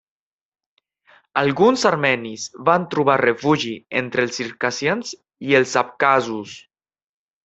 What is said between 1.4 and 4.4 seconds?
Alguns armenis van trobar refugi entre els